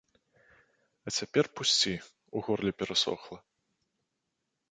А 1.09 1.13
цяпер 1.17 1.45
пусці, 1.59 1.93
у 2.39 2.43
горле 2.47 2.71
перасохла. 2.79 3.37